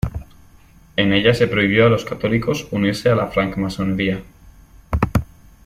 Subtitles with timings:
[0.95, 4.23] En ella se prohibió a los católicos unirse a la Francmasonería.